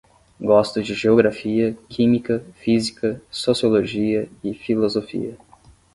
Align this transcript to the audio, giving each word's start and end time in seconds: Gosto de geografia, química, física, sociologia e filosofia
Gosto 0.41 0.81
de 0.81 0.95
geografia, 0.95 1.77
química, 1.87 2.43
física, 2.55 3.21
sociologia 3.29 4.27
e 4.43 4.51
filosofia 4.51 5.37